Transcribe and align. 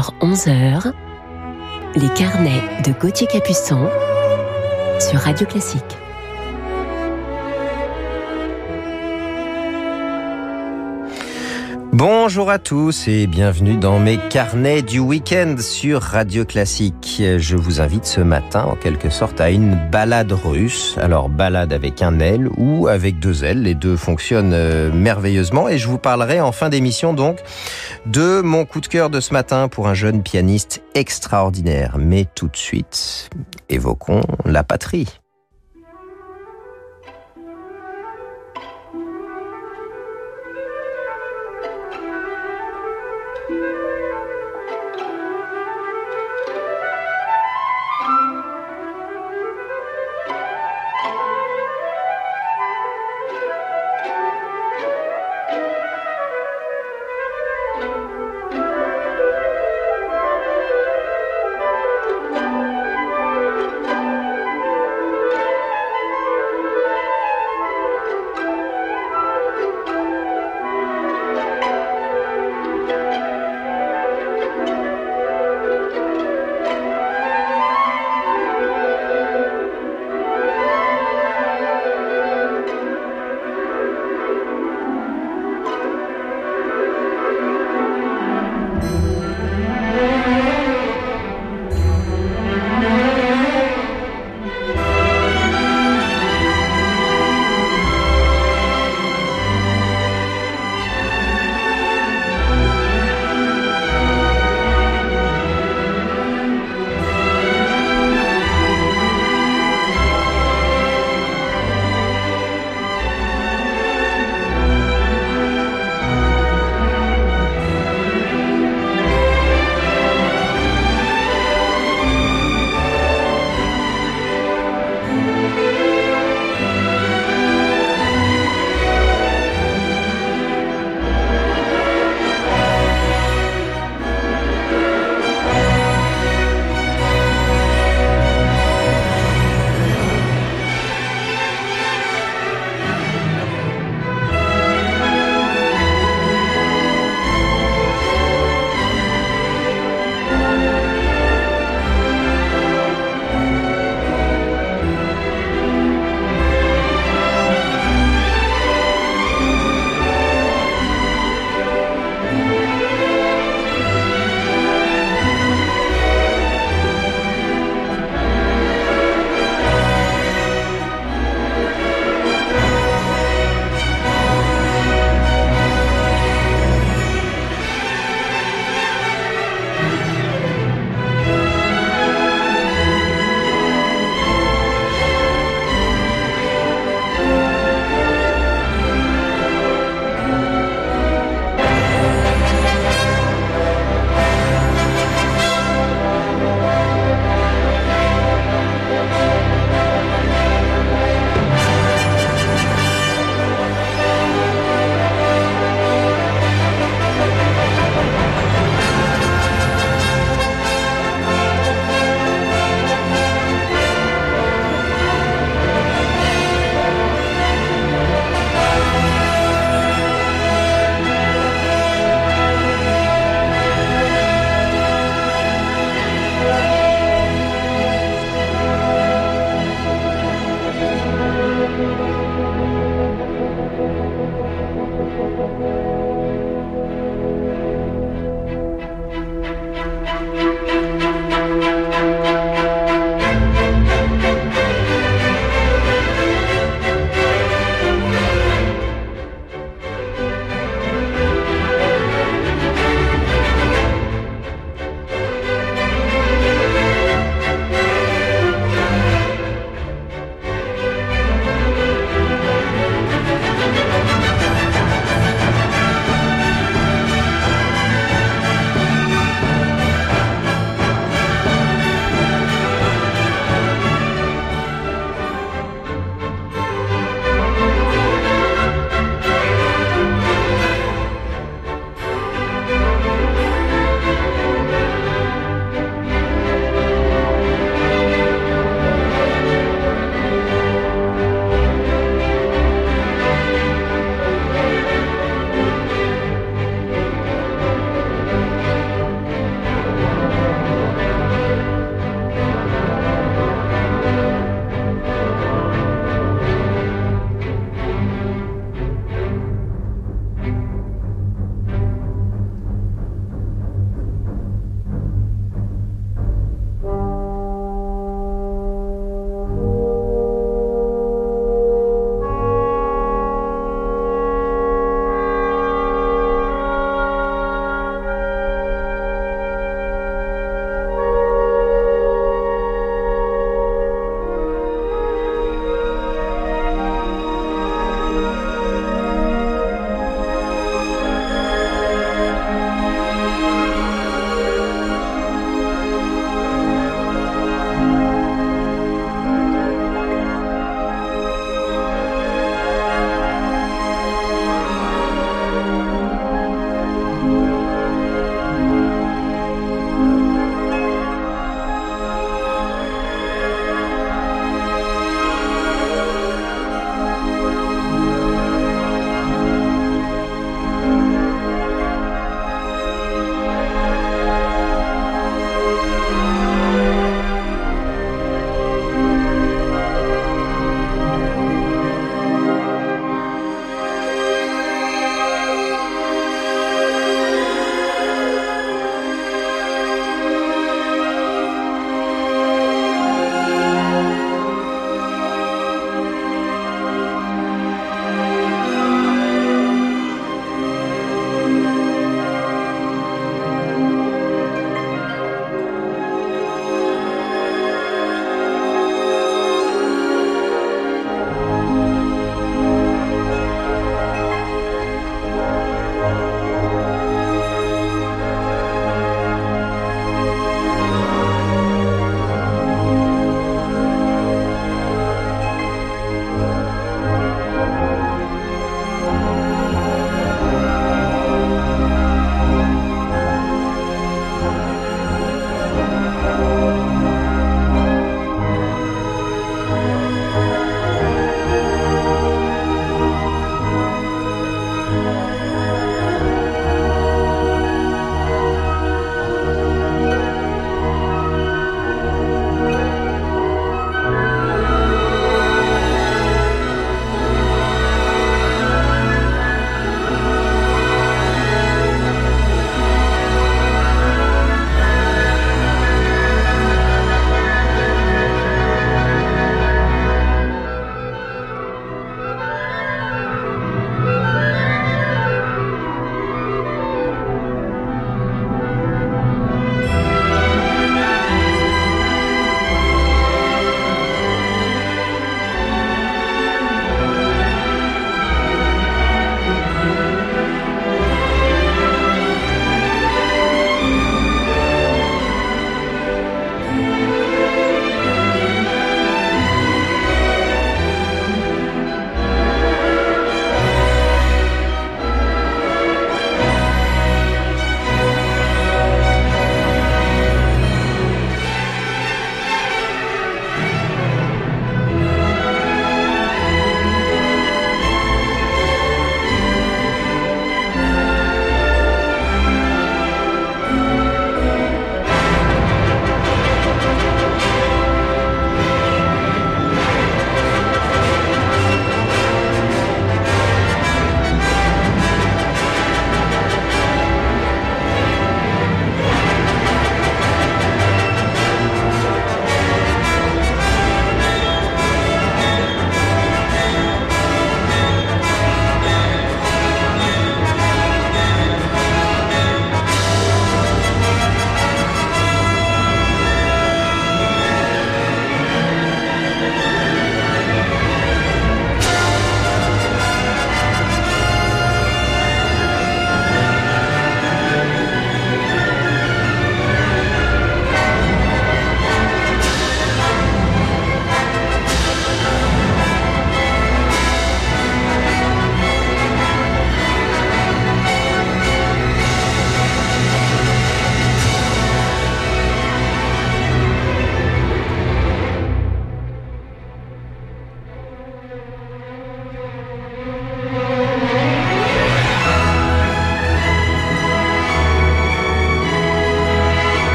10h, 0.00 0.10
11h, 0.20 0.92
les 1.96 2.08
carnets 2.14 2.62
de 2.86 2.92
Gauthier 2.92 3.26
Capuçon 3.26 3.88
sur 4.98 5.20
Radio 5.20 5.46
Classique. 5.46 6.00
Bonjour 11.92 12.50
à 12.50 12.58
tous 12.58 13.08
et 13.08 13.26
bienvenue 13.26 13.76
dans 13.76 13.98
mes 13.98 14.16
carnets 14.16 14.80
du 14.80 15.00
week-end 15.00 15.56
sur 15.58 16.00
Radio 16.00 16.46
Classique. 16.46 17.20
Je 17.36 17.56
vous 17.56 17.80
invite 17.80 18.06
ce 18.06 18.20
matin 18.20 18.64
en 18.64 18.76
quelque 18.76 19.10
sorte 19.10 19.38
à 19.40 19.50
une 19.50 19.76
balade 19.90 20.32
russe. 20.32 20.96
Alors 20.98 21.28
balade 21.28 21.72
avec 21.72 22.00
un 22.00 22.20
L 22.20 22.48
ou 22.56 22.86
avec 22.86 23.18
deux 23.18 23.44
L, 23.44 23.64
les 23.64 23.74
deux 23.74 23.96
fonctionnent 23.96 24.54
euh, 24.54 24.90
merveilleusement 24.92 25.68
et 25.68 25.78
je 25.78 25.88
vous 25.88 25.98
parlerai 25.98 26.40
en 26.40 26.52
fin 26.52 26.70
d'émission 26.70 27.12
donc 27.12 27.40
de 28.06 28.40
mon 28.40 28.64
coup 28.64 28.80
de 28.80 28.86
cœur 28.86 29.10
de 29.10 29.20
ce 29.20 29.32
matin 29.32 29.68
pour 29.68 29.88
un 29.88 29.94
jeune 29.94 30.22
pianiste 30.22 30.82
extraordinaire. 30.94 31.96
Mais 31.98 32.26
tout 32.34 32.48
de 32.48 32.56
suite, 32.56 33.30
évoquons 33.68 34.22
la 34.44 34.64
patrie. 34.64 35.19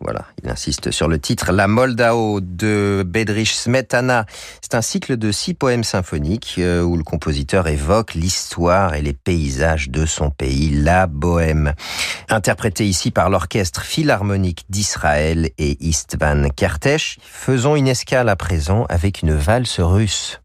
Voilà, 0.00 0.24
il 0.42 0.50
insiste 0.50 0.90
sur 0.90 1.08
le 1.08 1.18
titre, 1.18 1.52
La 1.52 1.66
Moldao 1.66 2.40
de 2.40 3.04
Bedrich 3.06 3.52
Smetana. 3.52 4.26
C'est 4.60 4.74
un 4.74 4.82
cycle 4.82 5.16
de 5.16 5.32
six 5.32 5.54
poèmes 5.54 5.84
symphoniques 5.84 6.56
euh, 6.58 6.82
où 6.82 6.96
le 6.96 7.04
compositeur 7.04 7.68
évoque 7.68 8.14
l'histoire 8.14 8.94
et 8.94 9.02
les 9.02 9.12
paysages 9.12 9.88
de 9.90 10.06
son 10.06 10.30
pays, 10.30 10.70
la 10.70 11.06
Bohème. 11.06 11.74
Interprété 12.28 12.86
ici 12.86 13.10
par 13.10 13.30
l'orchestre 13.30 13.82
philharmonique 13.82 14.64
d'Israël 14.68 15.50
et 15.58 15.76
Istvan 15.80 16.50
Kertész, 16.54 17.16
faisons 17.22 17.76
une 17.76 17.88
escale 17.88 18.28
à 18.28 18.36
présent 18.36 18.86
avec 18.88 19.22
une 19.22 19.34
valse 19.34 19.80
russe. 19.80 20.40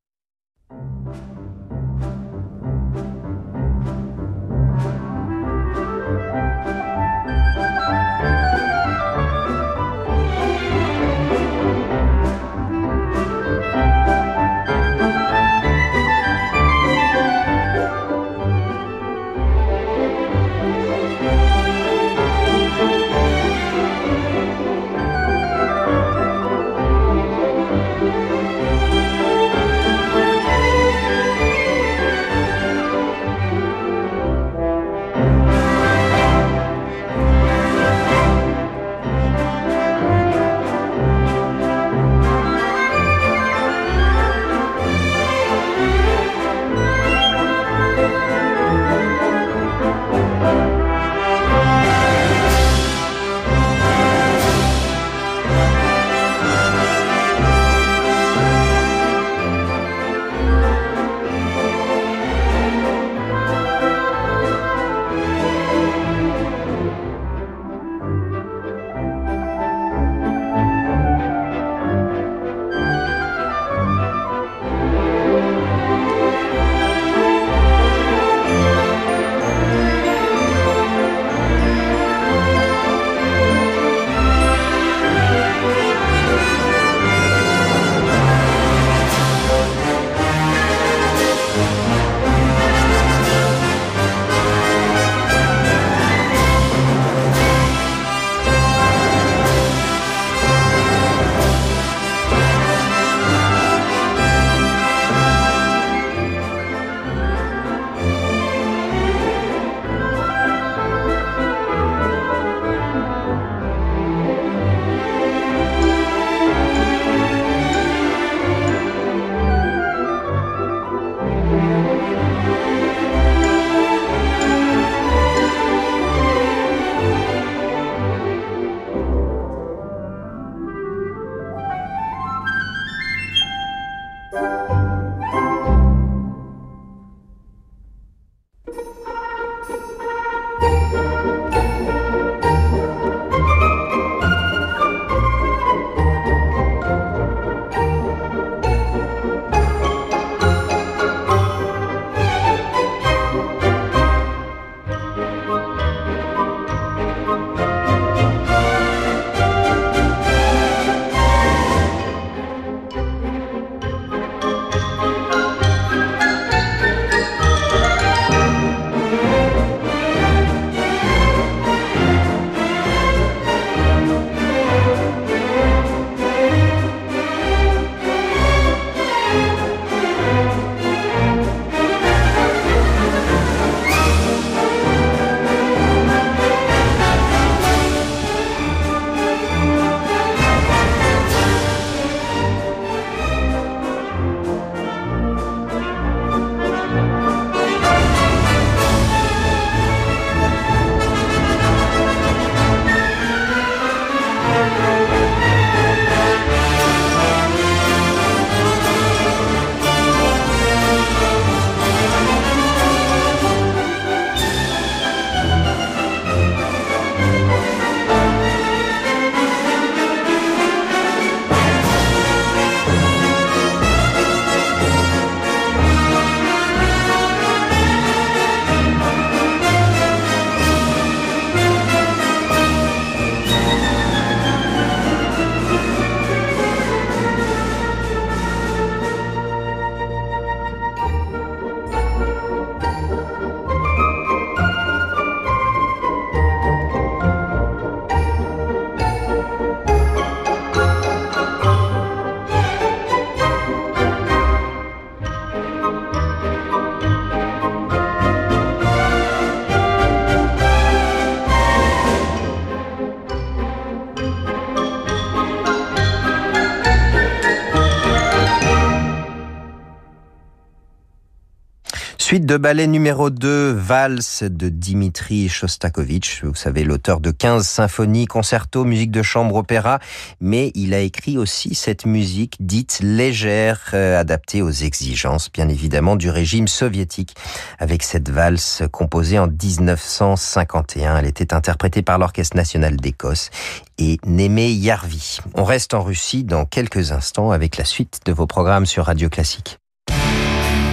De 272.51 272.57
ballet 272.57 272.87
numéro 272.87 273.29
2, 273.29 273.71
Valse 273.71 274.43
de 274.43 274.67
Dimitri 274.67 275.47
Shostakovich. 275.47 276.43
Vous 276.43 276.53
savez, 276.53 276.83
l'auteur 276.83 277.21
de 277.21 277.31
15 277.31 277.65
symphonies, 277.65 278.25
concertos, 278.25 278.83
musique 278.83 279.11
de 279.11 279.21
chambre, 279.21 279.55
opéra. 279.55 279.99
Mais 280.41 280.73
il 280.75 280.93
a 280.93 280.99
écrit 280.99 281.37
aussi 281.37 281.75
cette 281.75 282.05
musique 282.05 282.57
dite 282.59 282.99
légère, 283.01 283.91
euh, 283.93 284.19
adaptée 284.19 284.61
aux 284.61 284.69
exigences, 284.69 285.49
bien 285.49 285.69
évidemment, 285.69 286.17
du 286.17 286.29
régime 286.29 286.67
soviétique. 286.67 287.35
Avec 287.79 288.03
cette 288.03 288.27
valse 288.27 288.83
composée 288.91 289.39
en 289.39 289.47
1951. 289.47 291.19
Elle 291.19 291.27
était 291.27 291.53
interprétée 291.53 292.01
par 292.01 292.19
l'Orchestre 292.19 292.57
national 292.57 292.97
d'Écosse 292.97 293.49
et 293.97 294.17
Némé 294.25 294.73
Yarvi. 294.73 295.37
On 295.53 295.63
reste 295.63 295.93
en 295.93 296.03
Russie 296.03 296.43
dans 296.43 296.65
quelques 296.65 297.13
instants 297.13 297.51
avec 297.51 297.77
la 297.77 297.85
suite 297.85 298.19
de 298.25 298.33
vos 298.33 298.45
programmes 298.45 298.85
sur 298.85 299.05
Radio 299.05 299.29
Classique. 299.29 299.77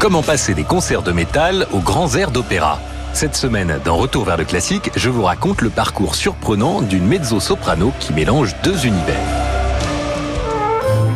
Comment 0.01 0.23
passer 0.23 0.55
des 0.55 0.63
concerts 0.63 1.03
de 1.03 1.11
métal 1.11 1.67
aux 1.73 1.81
grands 1.81 2.15
airs 2.15 2.31
d'opéra 2.31 2.79
Cette 3.15 3.35
semaine, 3.35 3.81
dans 3.85 3.97
Retour 3.97 4.25
vers 4.25 4.37
le 4.37 4.45
classique, 4.45 4.93
je 4.95 5.11
vous 5.11 5.25
raconte 5.25 5.61
le 5.61 5.71
parcours 5.71 6.15
surprenant 6.15 6.83
d'une 6.83 7.05
mezzo-soprano 7.05 7.93
qui 7.99 8.13
mélange 8.13 8.55
deux 8.63 8.87
univers. 8.87 9.17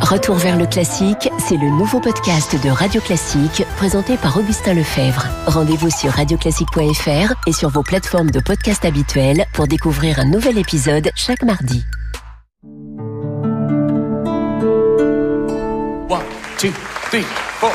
Retour 0.00 0.34
vers 0.34 0.56
le 0.56 0.66
classique, 0.66 1.30
c'est 1.38 1.56
le 1.56 1.70
nouveau 1.70 2.00
podcast 2.00 2.60
de 2.60 2.70
Radio 2.70 3.00
Classique 3.00 3.64
présenté 3.76 4.16
par 4.16 4.36
Augustin 4.36 4.74
Lefebvre. 4.74 5.28
Rendez-vous 5.46 5.90
sur 5.90 6.10
radioclassique.fr 6.10 7.34
et 7.46 7.52
sur 7.52 7.68
vos 7.68 7.84
plateformes 7.84 8.32
de 8.32 8.40
podcast 8.40 8.84
habituelles 8.84 9.46
pour 9.54 9.68
découvrir 9.68 10.18
un 10.18 10.24
nouvel 10.24 10.58
épisode 10.58 11.08
chaque 11.14 11.44
mardi. 11.44 11.84
One, 16.10 16.20
two, 16.58 16.72
three, 17.10 17.24
four 17.60 17.70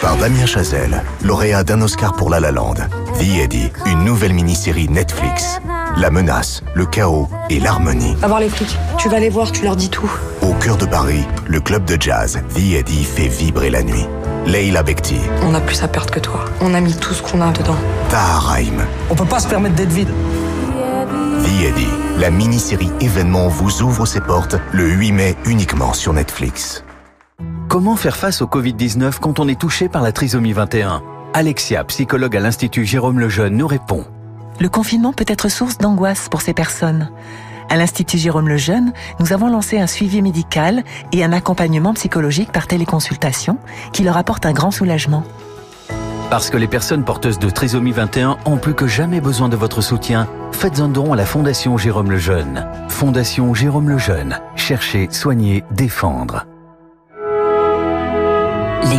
par 0.00 0.16
Damien 0.16 0.46
Chazelle, 0.46 1.02
lauréat 1.22 1.64
d'un 1.64 1.80
Oscar 1.82 2.14
pour 2.14 2.30
La 2.30 2.40
La 2.40 2.52
Land. 2.52 2.74
The 3.18 3.38
Eddie, 3.42 3.70
une 3.86 4.04
nouvelle 4.04 4.32
mini-série 4.32 4.88
Netflix. 4.88 5.60
La 5.96 6.10
menace, 6.10 6.62
le 6.74 6.86
chaos 6.86 7.28
et 7.50 7.58
l'harmonie. 7.58 8.14
Va 8.16 8.28
voir 8.28 8.40
les 8.40 8.48
flics. 8.48 8.78
Tu 8.98 9.08
vas 9.08 9.18
les 9.18 9.28
voir, 9.28 9.50
tu 9.50 9.64
leur 9.64 9.76
dis 9.76 9.88
tout. 9.90 10.10
Au 10.42 10.54
cœur 10.54 10.76
de 10.76 10.86
Paris, 10.86 11.24
le 11.46 11.60
club 11.60 11.84
de 11.84 12.00
jazz 12.00 12.40
The 12.54 12.74
Eddie 12.74 13.04
fait 13.04 13.28
vibrer 13.28 13.70
la 13.70 13.82
nuit. 13.82 14.06
Leila 14.46 14.82
Bekti. 14.82 15.18
On 15.42 15.54
a 15.54 15.60
plus 15.60 15.82
à 15.82 15.88
perdre 15.88 16.10
que 16.12 16.20
toi. 16.20 16.44
On 16.60 16.74
a 16.74 16.80
mis 16.80 16.94
tout 16.96 17.12
ce 17.14 17.22
qu'on 17.22 17.40
a 17.40 17.50
dedans. 17.50 17.76
Tahar 18.08 18.56
On 19.10 19.14
peut 19.14 19.24
pas 19.24 19.40
se 19.40 19.48
permettre 19.48 19.74
d'être 19.74 19.92
vide. 19.92 20.08
The 21.42 21.64
Eddie, 21.64 21.88
la 22.18 22.30
mini-série 22.30 22.90
événement 23.00 23.48
vous 23.48 23.82
ouvre 23.82 24.06
ses 24.06 24.20
portes 24.20 24.56
le 24.72 24.88
8 24.88 25.12
mai 25.12 25.36
uniquement 25.44 25.92
sur 25.92 26.12
Netflix. 26.12 26.84
Comment 27.68 27.96
faire 27.96 28.16
face 28.16 28.40
au 28.40 28.46
Covid-19 28.46 29.18
quand 29.20 29.40
on 29.40 29.46
est 29.46 29.60
touché 29.60 29.90
par 29.90 30.00
la 30.00 30.10
trisomie 30.10 30.54
21 30.54 31.02
Alexia, 31.34 31.84
psychologue 31.84 32.34
à 32.34 32.40
l'Institut 32.40 32.86
Jérôme 32.86 33.20
Lejeune, 33.20 33.58
nous 33.58 33.66
répond. 33.66 34.06
Le 34.58 34.70
confinement 34.70 35.12
peut 35.12 35.26
être 35.28 35.50
source 35.50 35.76
d'angoisse 35.76 36.30
pour 36.30 36.40
ces 36.40 36.54
personnes. 36.54 37.10
À 37.68 37.76
l'Institut 37.76 38.16
Jérôme 38.16 38.48
Lejeune, 38.48 38.94
nous 39.20 39.34
avons 39.34 39.50
lancé 39.50 39.78
un 39.78 39.86
suivi 39.86 40.22
médical 40.22 40.82
et 41.12 41.22
un 41.22 41.34
accompagnement 41.34 41.92
psychologique 41.92 42.52
par 42.52 42.66
téléconsultation 42.66 43.58
qui 43.92 44.02
leur 44.02 44.16
apporte 44.16 44.46
un 44.46 44.52
grand 44.52 44.70
soulagement. 44.70 45.24
Parce 46.30 46.48
que 46.48 46.56
les 46.56 46.68
personnes 46.68 47.04
porteuses 47.04 47.38
de 47.38 47.50
trisomie 47.50 47.92
21 47.92 48.38
ont 48.46 48.56
plus 48.56 48.74
que 48.74 48.86
jamais 48.86 49.20
besoin 49.20 49.50
de 49.50 49.56
votre 49.56 49.82
soutien, 49.82 50.26
faites 50.52 50.80
un 50.80 50.88
don 50.88 51.12
à 51.12 51.16
la 51.16 51.26
Fondation 51.26 51.76
Jérôme 51.76 52.12
Lejeune. 52.12 52.66
Fondation 52.88 53.52
Jérôme 53.52 53.90
Lejeune. 53.90 54.38
Cherchez, 54.56 55.08
soigner, 55.10 55.64
défendre. 55.70 56.46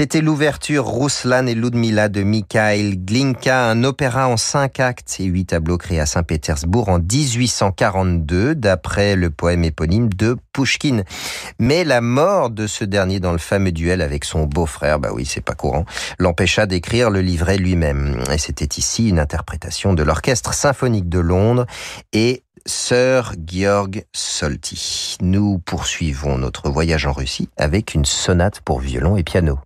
C'était 0.00 0.22
l'ouverture 0.22 0.90
Ruslan 0.90 1.46
et 1.46 1.54
Ludmila 1.54 2.08
de 2.08 2.22
Mikhail 2.22 2.96
Glinka, 2.96 3.68
un 3.68 3.84
opéra 3.84 4.28
en 4.28 4.38
cinq 4.38 4.80
actes 4.80 5.16
et 5.20 5.24
huit 5.24 5.44
tableaux 5.44 5.76
créés 5.76 6.00
à 6.00 6.06
Saint-Pétersbourg 6.06 6.88
en 6.88 7.00
1842, 7.00 8.54
d'après 8.54 9.14
le 9.14 9.28
poème 9.28 9.62
éponyme 9.62 10.08
de 10.08 10.38
Pushkin. 10.54 11.02
Mais 11.58 11.84
la 11.84 12.00
mort 12.00 12.48
de 12.48 12.66
ce 12.66 12.84
dernier 12.84 13.20
dans 13.20 13.32
le 13.32 13.36
fameux 13.36 13.72
duel 13.72 14.00
avec 14.00 14.24
son 14.24 14.46
beau-frère, 14.46 15.00
bah 15.00 15.10
oui, 15.12 15.26
c'est 15.26 15.44
pas 15.44 15.54
courant, 15.54 15.84
l'empêcha 16.18 16.64
d'écrire 16.64 17.10
le 17.10 17.20
livret 17.20 17.58
lui-même. 17.58 18.24
Et 18.32 18.38
c'était 18.38 18.78
ici 18.78 19.10
une 19.10 19.18
interprétation 19.18 19.92
de 19.92 20.02
l'Orchestre 20.02 20.54
symphonique 20.54 21.10
de 21.10 21.18
Londres 21.18 21.66
et 22.14 22.42
Sir 22.64 23.34
Georg 23.46 24.06
Solti. 24.14 25.18
Nous 25.20 25.58
poursuivons 25.58 26.38
notre 26.38 26.70
voyage 26.70 27.04
en 27.04 27.12
Russie 27.12 27.50
avec 27.58 27.92
une 27.92 28.06
sonate 28.06 28.60
pour 28.60 28.80
violon 28.80 29.18
et 29.18 29.24
piano. 29.24 29.58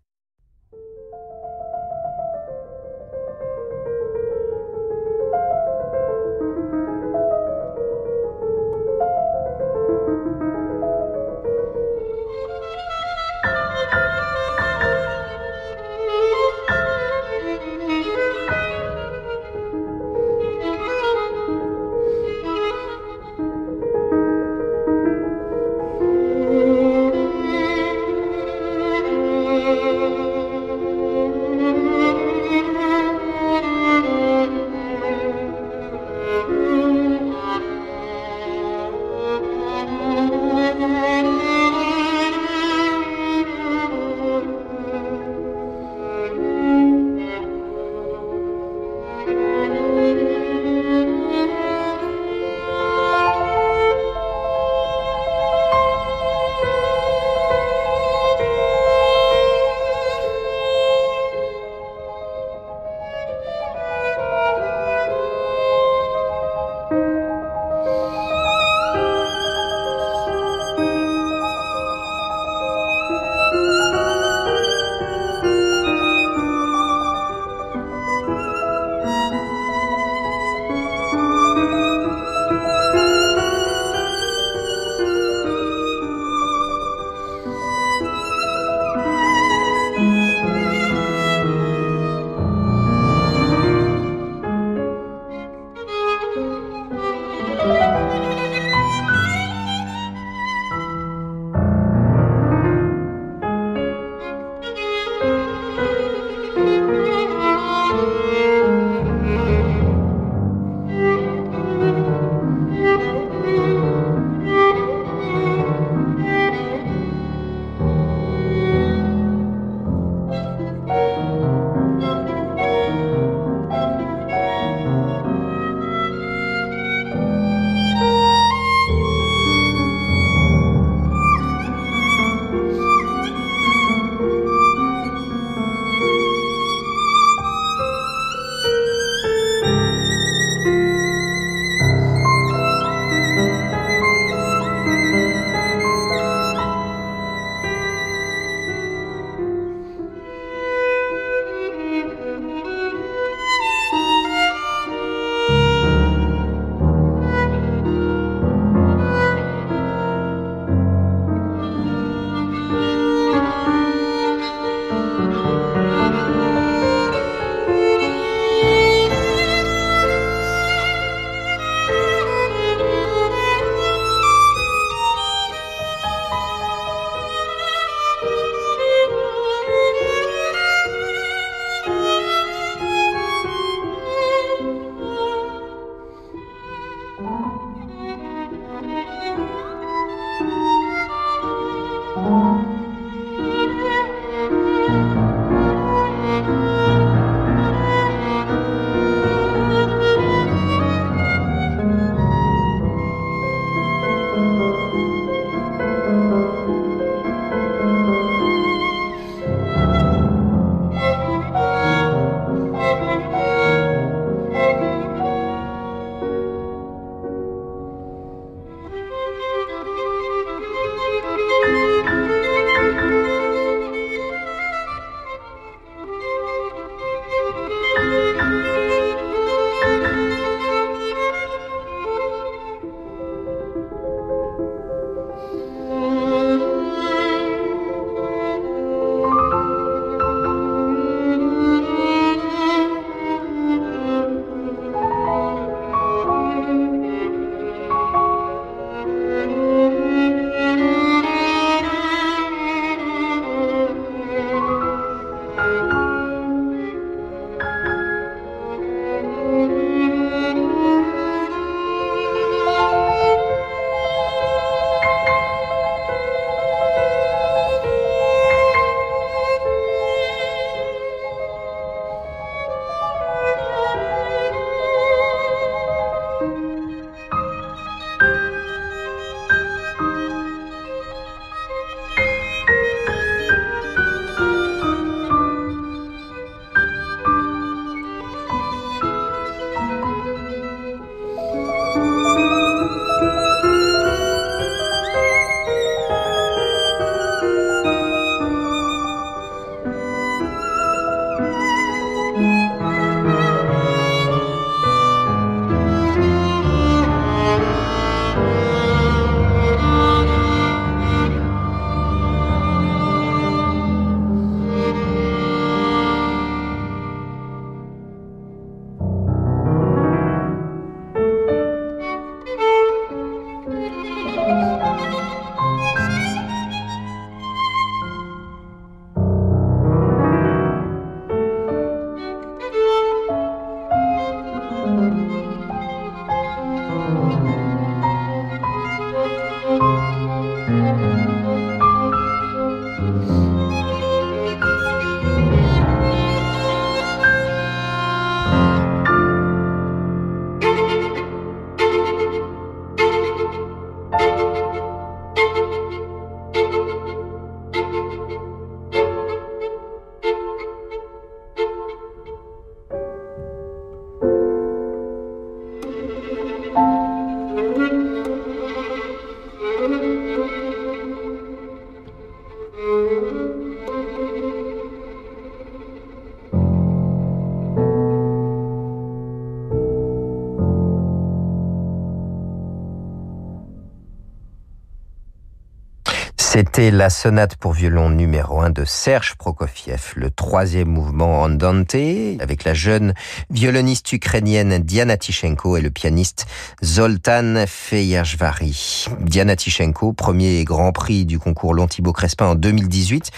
C'était 386.74 386.90
la 386.90 387.08
sonate 387.08 387.54
pour 387.54 387.72
violon 387.72 388.10
numéro 388.10 388.60
1 388.60 388.70
de 388.70 388.84
Serge 388.84 389.36
Prokofiev, 389.36 390.14
le 390.16 390.28
troisième 390.32 390.88
mouvement 390.88 391.42
Andante, 391.42 391.94
avec 392.40 392.64
la 392.64 392.74
jeune 392.74 393.14
violoniste 393.48 394.12
ukrainienne 394.12 394.80
Diana 394.80 395.16
Tishenko 395.16 395.76
et 395.76 395.80
le 395.80 395.90
pianiste 395.90 396.46
Zoltan 396.82 397.66
Feyerjvari. 397.68 399.06
Diana 399.20 399.54
Tishenko, 399.54 400.14
premier 400.14 400.64
grand 400.64 400.90
prix 400.90 401.24
du 401.24 401.38
concours 401.38 401.74
Lontibo 401.74 402.12
Crespin 402.12 402.46
en 402.46 402.54
2018, 402.56 403.30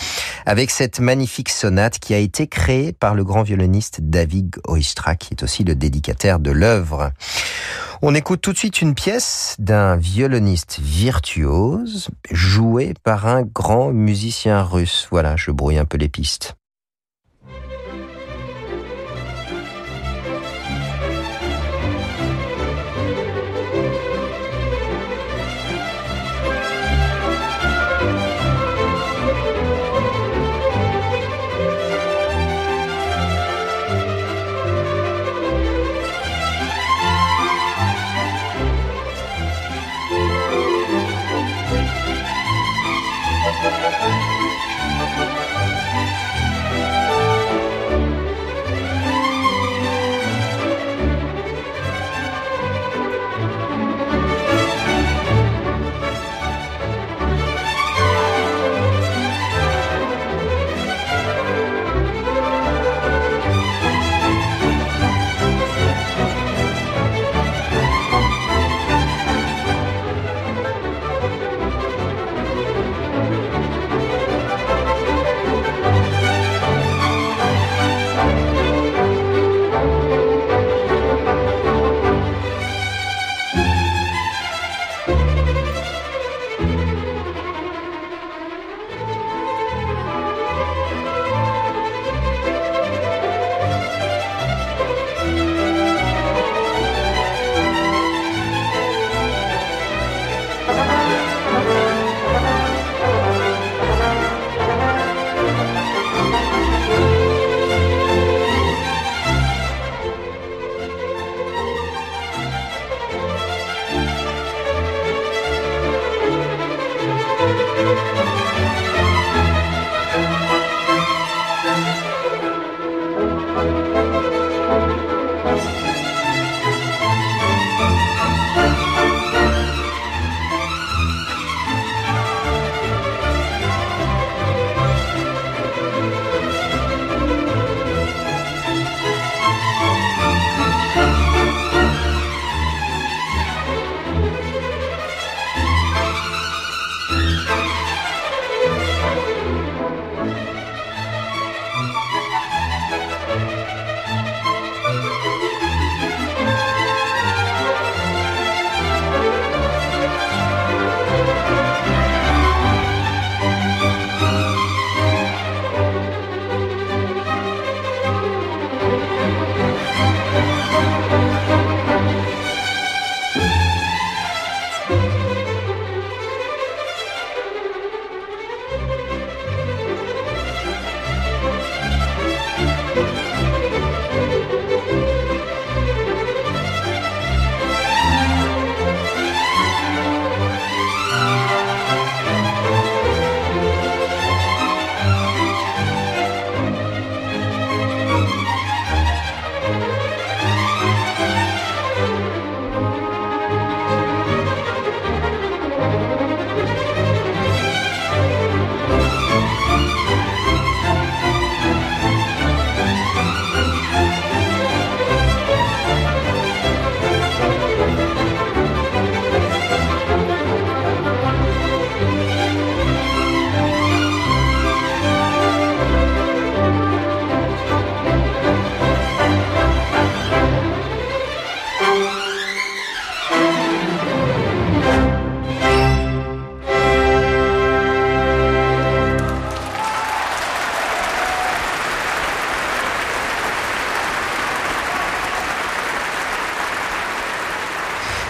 avec 0.47 0.71
cette 0.71 0.99
magnifique 0.99 1.51
sonate 1.51 1.99
qui 1.99 2.15
a 2.15 2.19
été 2.19 2.47
créée 2.47 2.95
par 2.95 3.15
le 3.15 3.23
grand 3.23 3.43
violoniste 3.43 3.99
David 4.01 4.57
Oistra, 4.67 5.15
qui 5.15 5.35
est 5.35 5.43
aussi 5.43 5.63
le 5.63 5.75
dédicataire 5.75 6.39
de 6.39 6.53
l'œuvre. 6.53 7.13
On 8.09 8.15
écoute 8.15 8.41
tout 8.41 8.53
de 8.53 8.57
suite 8.57 8.83
une 8.83 8.95
pièce 8.95 9.57
d'un 9.59 9.97
violoniste 9.97 10.79
virtuose 10.81 12.09
joué 12.31 12.95
par 13.03 13.27
un 13.27 13.43
grand 13.43 13.91
musicien 13.91 14.63
russe. 14.63 15.09
Voilà, 15.11 15.35
je 15.35 15.51
brouille 15.51 15.79
un 15.79 15.85
peu 15.85 15.97
les 15.97 16.09
pistes. 16.09 16.55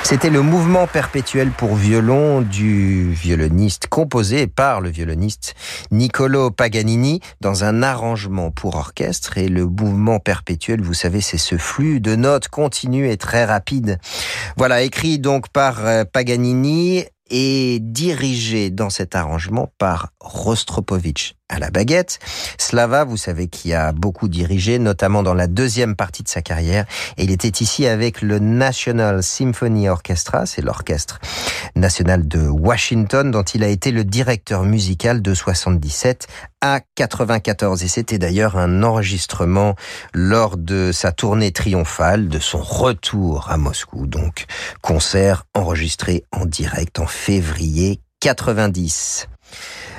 C'était 0.08 0.30
le 0.30 0.40
mouvement 0.40 0.86
perpétuel 0.86 1.50
pour 1.50 1.74
violon 1.74 2.40
du 2.40 3.10
violoniste 3.10 3.88
composé 3.88 4.46
par 4.46 4.80
le 4.80 4.88
violoniste 4.88 5.56
Niccolo 5.90 6.52
Paganini 6.52 7.20
dans 7.40 7.64
un 7.64 7.82
arrangement 7.82 8.52
pour 8.52 8.76
orchestre. 8.76 9.36
Et 9.36 9.48
le 9.48 9.66
mouvement 9.66 10.20
perpétuel, 10.20 10.80
vous 10.80 10.94
savez, 10.94 11.20
c'est 11.20 11.38
ce 11.38 11.58
flux 11.58 11.98
de 11.98 12.14
notes 12.14 12.46
continu 12.46 13.10
et 13.10 13.16
très 13.16 13.44
rapide. 13.44 13.98
Voilà, 14.56 14.82
écrit 14.82 15.18
donc 15.18 15.48
par 15.48 15.84
euh, 15.84 16.04
Paganini 16.04 17.04
et 17.28 17.80
dirigé 17.80 18.70
dans 18.70 18.90
cet 18.90 19.16
arrangement 19.16 19.72
par 19.76 20.12
Rostropovitch. 20.20 21.35
À 21.48 21.58
la 21.58 21.70
baguette. 21.70 22.18
Slava, 22.58 23.04
vous 23.04 23.16
savez, 23.16 23.48
qui 23.48 23.72
a 23.72 23.92
beaucoup 23.92 24.28
dirigé, 24.28 24.78
notamment 24.78 25.22
dans 25.22 25.34
la 25.34 25.46
deuxième 25.46 25.94
partie 25.94 26.22
de 26.22 26.28
sa 26.28 26.42
carrière. 26.42 26.86
Et 27.16 27.24
il 27.24 27.30
était 27.30 27.62
ici 27.62 27.86
avec 27.86 28.20
le 28.22 28.38
National 28.38 29.22
Symphony 29.22 29.88
Orchestra, 29.88 30.46
c'est 30.46 30.62
l'orchestre 30.62 31.20
national 31.74 32.26
de 32.26 32.48
Washington, 32.48 33.30
dont 33.30 33.42
il 33.42 33.62
a 33.62 33.68
été 33.68 33.90
le 33.90 34.04
directeur 34.04 34.64
musical 34.64 35.22
de 35.22 35.34
77 35.34 36.26
à 36.60 36.80
94. 36.96 37.82
Et 37.82 37.88
c'était 37.88 38.18
d'ailleurs 38.18 38.56
un 38.56 38.82
enregistrement 38.82 39.76
lors 40.12 40.56
de 40.56 40.90
sa 40.92 41.12
tournée 41.12 41.52
triomphale, 41.52 42.28
de 42.28 42.38
son 42.38 42.58
retour 42.58 43.50
à 43.50 43.56
Moscou. 43.56 44.06
Donc, 44.06 44.46
concert 44.80 45.44
enregistré 45.54 46.24
en 46.32 46.44
direct 46.46 46.98
en 46.98 47.06
février 47.06 48.00
90. 48.20 49.28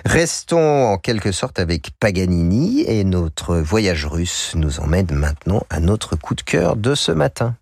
Restons 0.07 0.85
en 0.85 0.97
quelque 0.97 1.33
sorte 1.33 1.59
avec 1.59 1.91
Paganini 1.99 2.85
et 2.87 3.03
notre 3.03 3.57
voyage 3.57 4.05
russe 4.05 4.53
nous 4.55 4.79
emmène 4.79 5.11
maintenant 5.11 5.63
à 5.69 5.81
notre 5.81 6.15
coup 6.15 6.33
de 6.33 6.41
cœur 6.41 6.77
de 6.77 6.95
ce 6.95 7.11
matin. 7.11 7.57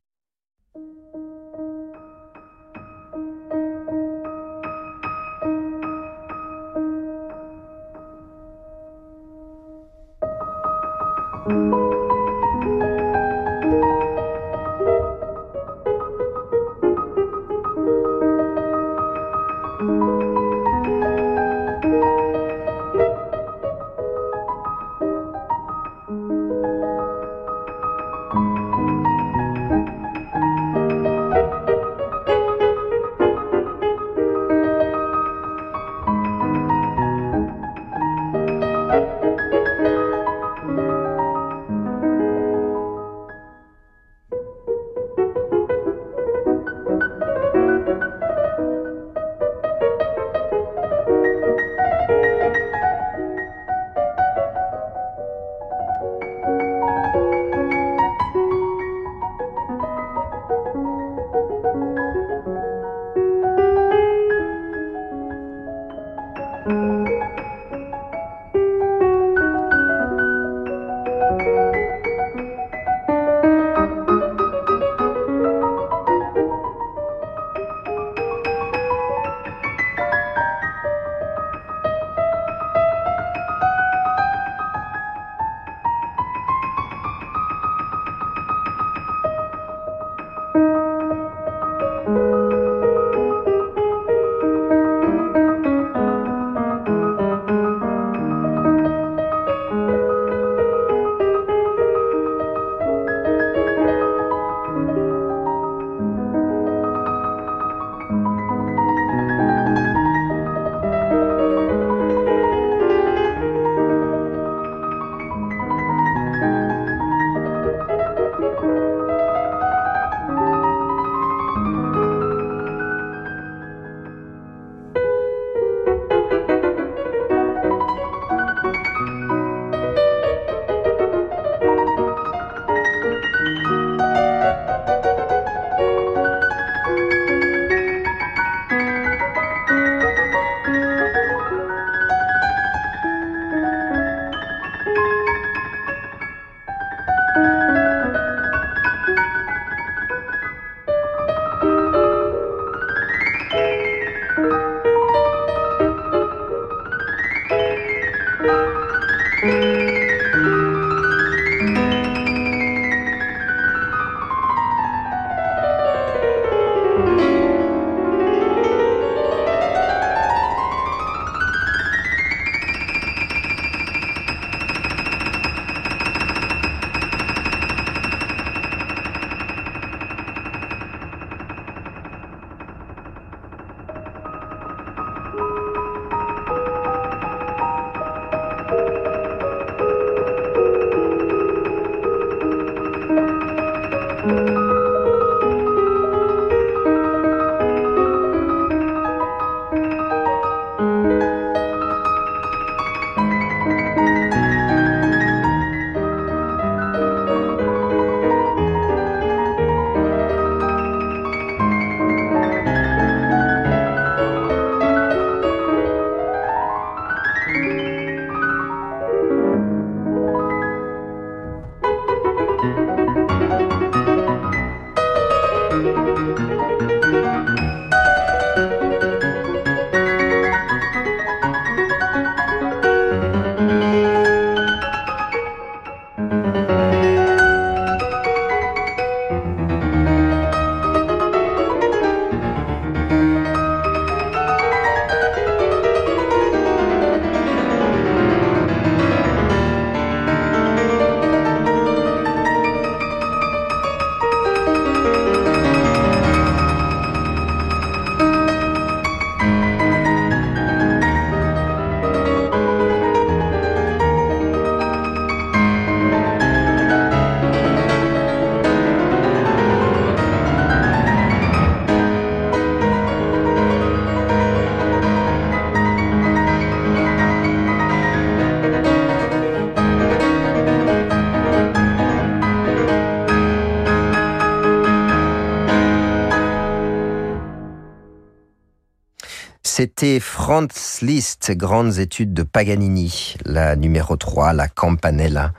C'était 289.78 290.22
Franz 290.22 291.02
Liszt, 291.02 291.52
Grandes 291.52 292.00
études 292.00 292.34
de 292.34 292.44
Paganini, 292.44 293.36
la 293.44 293.76
numéro 293.76 294.16
3, 294.16 294.54
la 294.54 294.70
Campanella, 294.70 295.52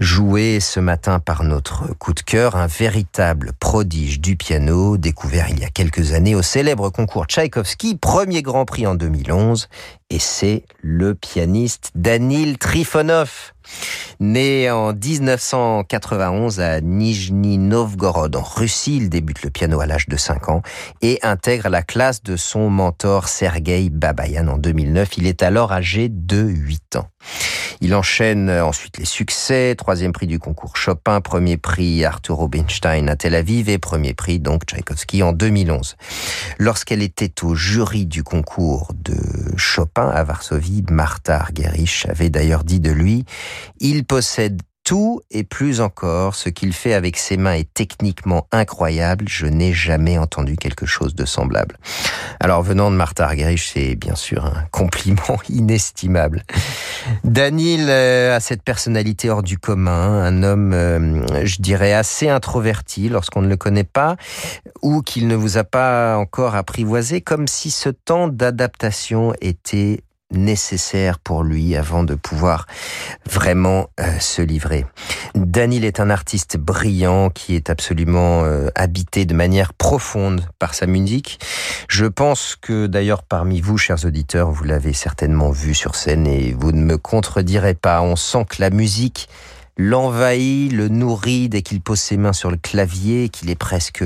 jouée 0.00 0.58
ce 0.58 0.80
matin 0.80 1.20
par 1.20 1.44
notre 1.44 1.94
coup 1.94 2.14
de 2.14 2.20
cœur, 2.20 2.56
un 2.56 2.66
véritable 2.66 3.52
prodige 3.60 4.20
du 4.20 4.34
piano, 4.34 4.96
découvert 4.96 5.50
il 5.50 5.60
y 5.60 5.64
a 5.64 5.70
quelques 5.70 6.14
années 6.14 6.34
au 6.34 6.42
célèbre 6.42 6.90
concours 6.90 7.26
Tchaïkovski, 7.26 7.94
premier 7.94 8.42
grand 8.42 8.64
prix 8.64 8.88
en 8.88 8.96
2011, 8.96 9.68
et 10.10 10.18
c'est 10.18 10.64
le 10.82 11.14
pianiste 11.14 11.92
Danil 11.94 12.58
Trifonov. 12.58 13.53
Né 14.20 14.70
en 14.70 14.92
1991 14.92 16.60
à 16.60 16.80
Nijni 16.80 17.58
Novgorod 17.58 18.36
en 18.36 18.42
Russie, 18.42 18.96
il 18.96 19.10
débute 19.10 19.42
le 19.42 19.50
piano 19.50 19.80
à 19.80 19.86
l'âge 19.86 20.08
de 20.08 20.16
5 20.16 20.48
ans 20.48 20.62
et 21.02 21.18
intègre 21.22 21.68
la 21.68 21.82
classe 21.82 22.22
de 22.22 22.36
son 22.36 22.70
mentor 22.70 23.28
Sergei 23.28 23.90
Babayan 23.90 24.48
en 24.48 24.58
2009. 24.58 25.18
Il 25.18 25.26
est 25.26 25.42
alors 25.42 25.72
âgé 25.72 26.08
de 26.08 26.42
8 26.42 26.96
ans. 26.96 27.08
Il 27.80 27.94
enchaîne 27.94 28.50
ensuite 28.50 28.98
les 28.98 29.04
succès, 29.04 29.74
troisième 29.76 30.12
prix 30.12 30.26
du 30.26 30.38
concours 30.38 30.76
Chopin, 30.76 31.20
premier 31.20 31.56
prix 31.56 32.04
Arthur 32.04 32.38
Rubinstein 32.38 33.08
à 33.08 33.16
Tel 33.16 33.34
Aviv 33.34 33.68
et 33.68 33.78
premier 33.78 34.14
prix 34.14 34.38
donc 34.38 34.64
Tchaïkovski 34.64 35.22
en 35.22 35.32
2011. 35.32 35.96
Lorsqu'elle 36.58 37.02
était 37.02 37.44
au 37.44 37.54
jury 37.54 38.06
du 38.06 38.22
concours 38.22 38.92
de 38.94 39.16
Chopin 39.56 40.08
à 40.08 40.24
Varsovie, 40.24 40.84
Martha 40.90 41.40
Argerich 41.40 42.06
avait 42.08 42.30
d'ailleurs 42.30 42.64
dit 42.64 42.80
de 42.80 42.90
lui, 42.90 43.24
il 43.80 44.04
possède 44.04 44.60
tout 44.84 45.22
et 45.30 45.44
plus 45.44 45.80
encore, 45.80 46.34
ce 46.34 46.50
qu'il 46.50 46.74
fait 46.74 46.92
avec 46.92 47.16
ses 47.16 47.38
mains 47.38 47.54
est 47.54 47.72
techniquement 47.72 48.46
incroyable. 48.52 49.24
Je 49.28 49.46
n'ai 49.46 49.72
jamais 49.72 50.18
entendu 50.18 50.56
quelque 50.56 50.84
chose 50.84 51.14
de 51.14 51.24
semblable. 51.24 51.78
Alors, 52.38 52.62
venant 52.62 52.90
de 52.90 52.96
Martha 52.96 53.24
Argerich, 53.24 53.70
c'est 53.72 53.96
bien 53.96 54.14
sûr 54.14 54.44
un 54.44 54.66
compliment 54.70 55.38
inestimable. 55.48 56.42
Danil 57.24 57.86
euh, 57.88 58.36
a 58.36 58.40
cette 58.40 58.62
personnalité 58.62 59.30
hors 59.30 59.42
du 59.42 59.58
commun, 59.58 60.22
un 60.22 60.42
homme, 60.42 60.72
euh, 60.74 61.44
je 61.44 61.62
dirais, 61.62 61.94
assez 61.94 62.28
introverti 62.28 63.08
lorsqu'on 63.08 63.42
ne 63.42 63.48
le 63.48 63.56
connaît 63.56 63.84
pas, 63.84 64.16
ou 64.82 65.00
qu'il 65.00 65.28
ne 65.28 65.34
vous 65.34 65.56
a 65.56 65.64
pas 65.64 66.18
encore 66.18 66.54
apprivoisé, 66.54 67.22
comme 67.22 67.48
si 67.48 67.70
ce 67.70 67.88
temps 67.88 68.28
d'adaptation 68.28 69.32
était 69.40 70.03
nécessaire 70.34 71.18
pour 71.18 71.42
lui 71.42 71.76
avant 71.76 72.04
de 72.04 72.14
pouvoir 72.14 72.66
vraiment 73.30 73.88
euh, 74.00 74.18
se 74.18 74.42
livrer. 74.42 74.86
Daniel 75.34 75.84
est 75.84 76.00
un 76.00 76.10
artiste 76.10 76.56
brillant 76.56 77.30
qui 77.30 77.54
est 77.54 77.70
absolument 77.70 78.44
euh, 78.44 78.68
habité 78.74 79.24
de 79.24 79.34
manière 79.34 79.72
profonde 79.72 80.46
par 80.58 80.74
sa 80.74 80.86
musique. 80.86 81.38
Je 81.88 82.06
pense 82.06 82.56
que 82.60 82.86
d'ailleurs 82.86 83.22
parmi 83.22 83.60
vous, 83.60 83.78
chers 83.78 84.04
auditeurs, 84.04 84.50
vous 84.50 84.64
l'avez 84.64 84.92
certainement 84.92 85.50
vu 85.50 85.74
sur 85.74 85.94
scène 85.94 86.26
et 86.26 86.52
vous 86.52 86.72
ne 86.72 86.82
me 86.82 86.98
contredirez 86.98 87.74
pas. 87.74 88.02
On 88.02 88.16
sent 88.16 88.44
que 88.48 88.56
la 88.60 88.70
musique 88.70 89.28
l'envahit, 89.76 90.72
le 90.72 90.88
nourrit 90.88 91.48
dès 91.48 91.62
qu'il 91.62 91.80
pose 91.80 91.98
ses 91.98 92.16
mains 92.16 92.32
sur 92.32 92.50
le 92.50 92.56
clavier, 92.56 93.28
qu'il 93.28 93.50
est 93.50 93.58
presque 93.58 94.04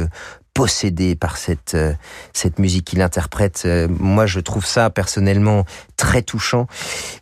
possédé 0.58 1.14
par 1.14 1.36
cette 1.36 1.76
euh, 1.76 1.92
cette 2.32 2.58
musique 2.58 2.86
qu'il 2.86 3.00
interprète. 3.00 3.62
Euh, 3.64 3.86
moi, 3.88 4.26
je 4.26 4.40
trouve 4.40 4.66
ça 4.66 4.90
personnellement 4.90 5.64
très 5.96 6.20
touchant. 6.20 6.66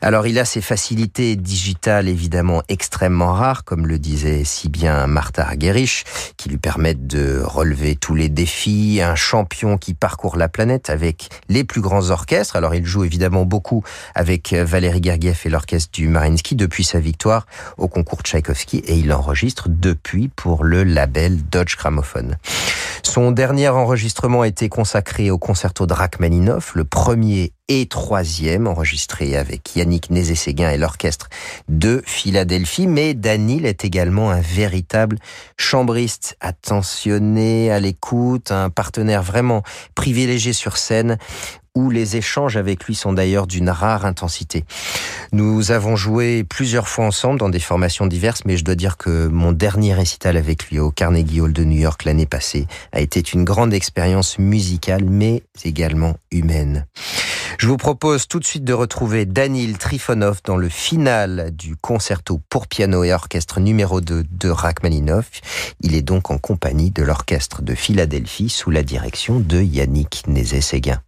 Alors, 0.01 0.26
il 0.26 0.39
a 0.39 0.47
ses 0.47 0.62
facilités 0.62 1.37
digitales 1.37 2.09
évidemment 2.09 2.62
extrêmement 2.70 3.34
rares, 3.34 3.64
comme 3.64 3.87
le 3.87 3.99
disait 3.99 4.45
si 4.45 4.70
bien 4.70 5.07
Martha 5.07 5.43
Argerich, 5.43 6.05
qui 6.39 6.49
lui 6.49 6.57
permettent 6.57 7.07
de 7.07 7.43
relever 7.45 7.95
tous 7.95 8.14
les 8.14 8.30
défis. 8.30 9.03
Un 9.03 9.16
champion 9.16 9.76
qui 9.76 9.93
parcourt 9.93 10.39
la 10.39 10.49
planète 10.49 10.89
avec 10.89 11.28
les 11.51 11.62
plus 11.62 11.82
grands 11.82 12.09
orchestres. 12.09 12.57
Alors, 12.57 12.74
il 12.74 12.87
joue 12.87 13.05
évidemment 13.05 13.45
beaucoup 13.45 13.84
avec 14.14 14.55
euh, 14.55 14.64
Valérie 14.64 15.03
Gergiev 15.03 15.43
et 15.45 15.51
l'orchestre 15.51 15.91
du 15.93 16.09
Marinsky 16.09 16.55
depuis 16.55 16.84
sa 16.84 17.01
victoire 17.01 17.47
au 17.76 17.87
concours 17.87 18.22
Tchaïkovski 18.22 18.78
et 18.78 18.97
il 18.97 19.12
enregistre 19.12 19.68
depuis 19.68 20.28
pour 20.28 20.64
le 20.64 20.84
label 20.84 21.43
Dodge 21.51 21.76
Gramophone. 21.76 22.39
Son 23.07 23.31
dernier 23.31 23.69
enregistrement 23.69 24.43
a 24.43 24.49
été 24.49 24.69
consacré 24.69 25.31
au 25.31 25.39
concerto 25.39 25.87
de 25.87 25.93
Rachmaninoff, 25.93 26.75
le 26.75 26.85
premier 26.85 27.53
et 27.69 27.87
troisième 27.87 28.67
enregistré 28.67 29.37
avec 29.37 29.77
Yannick 29.77 30.11
Nézé-Séguin 30.11 30.71
et 30.71 30.77
l'orchestre 30.77 31.29
de 31.69 32.03
Philadelphie. 32.05 32.89
Mais 32.89 33.15
Danil 33.15 33.65
est 33.65 33.85
également 33.85 34.31
un 34.31 34.41
véritable 34.41 35.19
chambriste 35.57 36.37
attentionné, 36.41 37.71
à 37.71 37.79
l'écoute, 37.79 38.51
un 38.51 38.71
partenaire 38.71 39.23
vraiment 39.23 39.63
privilégié 39.95 40.53
sur 40.53 40.77
scène 40.77 41.17
où 41.77 41.91
les 41.91 42.16
échanges 42.16 42.57
avec 42.57 42.85
lui 42.85 42.97
sont 42.97 43.12
d'ailleurs 43.12 43.47
d'une 43.47 43.70
rare 43.70 44.05
intensité. 44.05 44.64
Nous 45.33 45.70
avons 45.70 45.95
joué 45.95 46.43
plusieurs 46.43 46.89
fois 46.89 47.05
ensemble 47.05 47.39
dans 47.39 47.51
des 47.51 47.61
formations 47.61 48.07
diverses, 48.07 48.43
mais 48.47 48.57
je 48.57 48.64
dois 48.64 48.74
dire 48.74 48.97
que 48.97 49.29
mon 49.29 49.53
dernier 49.53 49.95
récital 49.95 50.37
avec 50.37 50.68
lui 50.70 50.81
au 50.81 50.91
Carnegie 50.91 51.41
Hall 51.41 51.53
de 51.53 51.62
New 51.64 51.79
York 51.79 52.05
l'année 52.05 52.27
passée 52.27 52.66
a 52.93 53.01
été 53.01 53.22
une 53.33 53.45
grande 53.45 53.74
expérience 53.74 54.39
musicale, 54.39 55.05
mais 55.05 55.43
également 55.64 56.16
humaine. 56.31 56.87
Je 57.59 57.68
vous 57.68 57.77
propose 57.77 58.29
tout 58.29 58.39
de 58.39 58.45
suite 58.45 58.64
de 58.64 58.72
retrouver 58.72 59.24
Danil 59.24 59.79
Trifonov 59.79 60.41
dans 60.45 60.57
le 60.57 60.68
final 60.68 61.51
du 61.55 61.77
concerto 61.77 62.41
pour 62.51 62.66
piano 62.66 63.05
et 63.05 63.12
orchestre 63.12 63.61
numéro 63.61 64.01
2 64.01 64.24
de 64.31 64.49
Rachmaninoff. 64.49 65.31
Il 65.81 65.95
est 65.95 66.03
donc 66.03 66.31
en 66.31 66.39
compagnie 66.39 66.91
de 66.91 67.03
l'orchestre 67.03 67.62
de 67.62 67.74
Philadelphie 67.74 68.49
sous 68.49 68.70
la 68.70 68.83
direction 68.83 69.41
de 69.41 69.61
Yannick 69.61 70.24
Nézet-Séguin. 70.27 71.01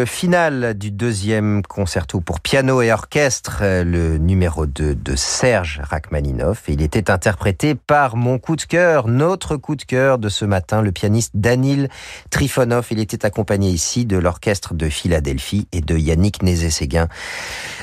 Le 0.00 0.06
final 0.06 0.72
du 0.78 0.90
deuxième 0.90 1.60
concerto 1.60 2.20
pour 2.20 2.40
piano 2.40 2.80
et 2.80 2.90
orchestre, 2.90 3.62
le 3.84 4.16
numéro 4.16 4.64
2 4.64 4.94
de 4.94 5.14
Serge 5.14 5.82
Rachmaninoff. 5.84 6.62
Il 6.68 6.80
était 6.80 7.10
interprété 7.10 7.74
par 7.74 8.16
mon 8.16 8.38
coup 8.38 8.56
de 8.56 8.62
cœur, 8.62 9.08
notre 9.08 9.58
coup 9.58 9.76
de 9.76 9.82
cœur 9.82 10.16
de 10.16 10.30
ce 10.30 10.46
matin, 10.46 10.80
le 10.80 10.90
pianiste 10.90 11.32
Danil 11.34 11.90
Trifonov. 12.30 12.86
Il 12.90 12.98
était 12.98 13.26
accompagné 13.26 13.68
ici 13.68 14.06
de 14.06 14.16
l'orchestre 14.16 14.72
de 14.72 14.88
Philadelphie 14.88 15.68
et 15.70 15.82
de 15.82 15.98
Yannick 15.98 16.42
Nézé-Séguin. 16.42 17.08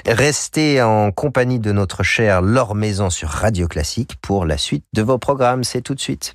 Restez 0.08 0.82
en 0.82 1.12
compagnie 1.12 1.60
de 1.60 1.72
notre 1.72 2.02
chère 2.02 2.42
Laure 2.42 2.74
Maison 2.74 3.12
sur 3.12 3.30
Radio 3.30 3.68
Classique 3.68 4.16
pour 4.24 4.48
la 4.48 4.58
suite 4.58 4.86
de 4.96 5.04
vos 5.04 5.20
programmes. 5.20 5.64
C'est 5.64 5.82
tout 5.82 5.94
de 5.94 6.02
suite. 6.02 6.34